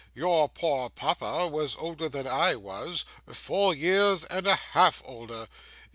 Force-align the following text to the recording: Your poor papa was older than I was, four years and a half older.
Your 0.15 0.49
poor 0.49 0.89
papa 0.89 1.47
was 1.47 1.75
older 1.75 2.09
than 2.09 2.25
I 2.25 2.55
was, 2.55 3.05
four 3.27 3.75
years 3.75 4.25
and 4.25 4.47
a 4.47 4.55
half 4.55 5.03
older. 5.05 5.47